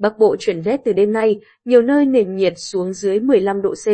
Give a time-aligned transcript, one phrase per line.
[0.00, 3.74] Bắc Bộ chuyển rét từ đêm nay, nhiều nơi nền nhiệt xuống dưới 15 độ
[3.74, 3.86] C.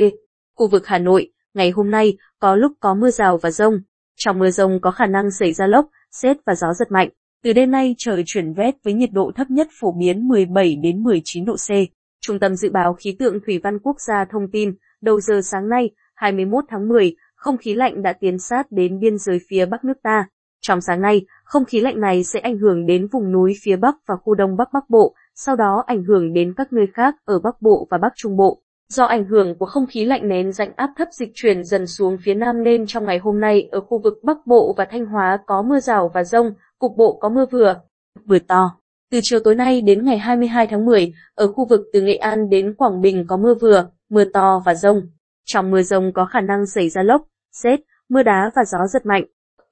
[0.56, 3.80] Khu vực Hà Nội, ngày hôm nay, có lúc có mưa rào và rông.
[4.16, 7.08] Trong mưa rông có khả năng xảy ra lốc, xét và gió giật mạnh.
[7.42, 11.02] Từ đêm nay trời chuyển rét với nhiệt độ thấp nhất phổ biến 17 đến
[11.02, 11.70] 19 độ C.
[12.20, 15.68] Trung tâm Dự báo Khí tượng Thủy văn Quốc gia thông tin, đầu giờ sáng
[15.68, 19.84] nay, 21 tháng 10, không khí lạnh đã tiến sát đến biên giới phía Bắc
[19.84, 20.28] nước ta.
[20.60, 23.96] Trong sáng nay, không khí lạnh này sẽ ảnh hưởng đến vùng núi phía Bắc
[24.06, 27.38] và khu Đông Bắc Bắc Bộ, sau đó ảnh hưởng đến các nơi khác ở
[27.38, 28.62] Bắc Bộ và Bắc Trung Bộ.
[28.88, 32.16] Do ảnh hưởng của không khí lạnh nén rãnh áp thấp dịch chuyển dần xuống
[32.24, 35.38] phía Nam nên trong ngày hôm nay ở khu vực Bắc Bộ và Thanh Hóa
[35.46, 37.80] có mưa rào và rông, cục bộ có mưa vừa,
[38.26, 38.76] vừa to.
[39.10, 42.50] Từ chiều tối nay đến ngày 22 tháng 10, ở khu vực từ Nghệ An
[42.50, 45.02] đến Quảng Bình có mưa vừa, mưa to và rông.
[45.44, 49.06] Trong mưa rông có khả năng xảy ra lốc, xét, mưa đá và gió giật
[49.06, 49.24] mạnh.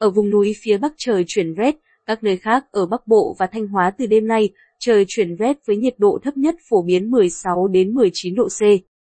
[0.04, 1.74] Ở vùng núi phía Bắc trời chuyển rét,
[2.06, 4.48] các nơi khác ở Bắc Bộ và Thanh Hóa từ đêm nay,
[4.80, 8.60] trời chuyển rét với nhiệt độ thấp nhất phổ biến 16 đến 19 độ C.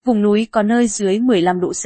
[0.05, 1.85] Vùng núi có nơi dưới 15 độ C.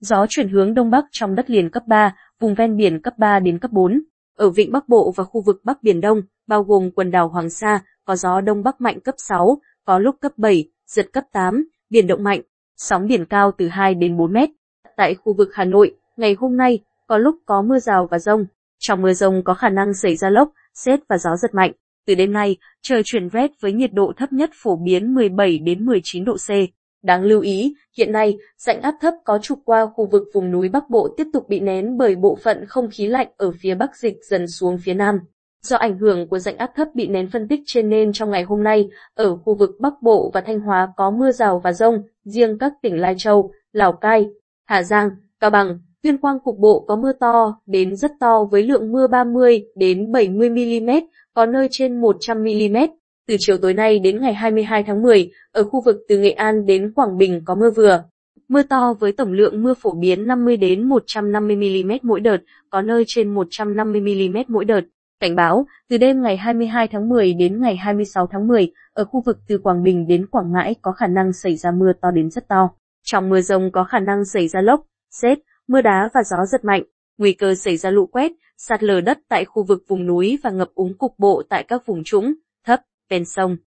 [0.00, 3.40] Gió chuyển hướng đông bắc trong đất liền cấp 3, vùng ven biển cấp 3
[3.40, 4.02] đến cấp 4.
[4.36, 7.50] Ở vịnh Bắc Bộ và khu vực Bắc Biển Đông, bao gồm quần đảo Hoàng
[7.50, 11.68] Sa, có gió đông bắc mạnh cấp 6, có lúc cấp 7, giật cấp 8,
[11.90, 12.40] biển động mạnh,
[12.76, 14.50] sóng biển cao từ 2 đến 4 mét.
[14.96, 18.46] Tại khu vực Hà Nội, ngày hôm nay, có lúc có mưa rào và rông.
[18.78, 21.72] Trong mưa rông có khả năng xảy ra lốc, xét và gió giật mạnh.
[22.06, 25.86] Từ đêm nay, trời chuyển rét với nhiệt độ thấp nhất phổ biến 17 đến
[25.86, 26.50] 19 độ C.
[27.02, 30.68] Đáng lưu ý, hiện nay, rãnh áp thấp có trục qua khu vực vùng núi
[30.68, 33.96] Bắc Bộ tiếp tục bị nén bởi bộ phận không khí lạnh ở phía Bắc
[33.96, 35.18] dịch dần xuống phía Nam.
[35.62, 38.42] Do ảnh hưởng của rãnh áp thấp bị nén phân tích trên nên trong ngày
[38.42, 42.02] hôm nay, ở khu vực Bắc Bộ và Thanh Hóa có mưa rào và rông,
[42.24, 44.26] riêng các tỉnh Lai Châu, Lào Cai,
[44.64, 48.62] Hà Giang, Cao Bằng, Tuyên Quang cục bộ có mưa to đến rất to với
[48.62, 50.90] lượng mưa 30 đến 70 mm,
[51.34, 52.76] có nơi trên 100 mm.
[53.28, 56.66] Từ chiều tối nay đến ngày 22 tháng 10, ở khu vực từ Nghệ An
[56.66, 58.04] đến Quảng Bình có mưa vừa.
[58.48, 62.38] Mưa to với tổng lượng mưa phổ biến 50 đến 150 mm mỗi đợt,
[62.70, 64.82] có nơi trên 150 mm mỗi đợt.
[65.20, 69.22] Cảnh báo, từ đêm ngày 22 tháng 10 đến ngày 26 tháng 10, ở khu
[69.26, 72.30] vực từ Quảng Bình đến Quảng Ngãi có khả năng xảy ra mưa to đến
[72.30, 72.70] rất to.
[73.04, 74.80] Trong mưa rông có khả năng xảy ra lốc,
[75.10, 75.38] xét,
[75.68, 76.82] mưa đá và gió giật mạnh,
[77.18, 80.50] nguy cơ xảy ra lũ quét, sạt lở đất tại khu vực vùng núi và
[80.50, 82.34] ngập úng cục bộ tại các vùng trũng,
[82.64, 83.56] thấp, ven sông.